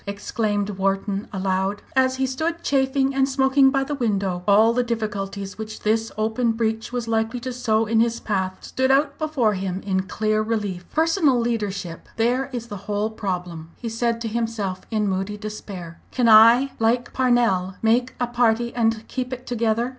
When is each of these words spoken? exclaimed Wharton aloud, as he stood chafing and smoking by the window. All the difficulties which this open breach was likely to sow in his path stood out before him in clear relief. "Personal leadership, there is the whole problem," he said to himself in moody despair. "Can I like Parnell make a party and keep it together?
exclaimed 0.07 0.67
Wharton 0.71 1.27
aloud, 1.31 1.83
as 1.95 2.15
he 2.15 2.25
stood 2.25 2.63
chafing 2.63 3.13
and 3.13 3.29
smoking 3.29 3.69
by 3.69 3.83
the 3.83 3.93
window. 3.93 4.41
All 4.47 4.73
the 4.73 4.81
difficulties 4.81 5.59
which 5.59 5.81
this 5.81 6.11
open 6.17 6.53
breach 6.53 6.91
was 6.91 7.07
likely 7.07 7.39
to 7.41 7.53
sow 7.53 7.85
in 7.85 7.99
his 7.99 8.19
path 8.19 8.63
stood 8.63 8.89
out 8.89 9.19
before 9.19 9.53
him 9.53 9.79
in 9.83 10.07
clear 10.07 10.41
relief. 10.41 10.89
"Personal 10.89 11.39
leadership, 11.39 12.09
there 12.15 12.49
is 12.51 12.65
the 12.65 12.77
whole 12.87 13.11
problem," 13.11 13.69
he 13.77 13.89
said 13.89 14.19
to 14.21 14.27
himself 14.27 14.81
in 14.89 15.07
moody 15.07 15.37
despair. 15.37 16.01
"Can 16.09 16.27
I 16.27 16.71
like 16.79 17.13
Parnell 17.13 17.75
make 17.83 18.15
a 18.19 18.25
party 18.25 18.73
and 18.73 19.07
keep 19.07 19.31
it 19.31 19.45
together? 19.45 19.89